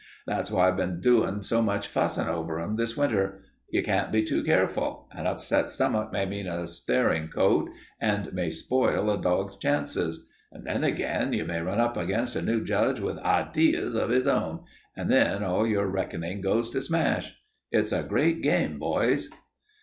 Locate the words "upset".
5.27-5.69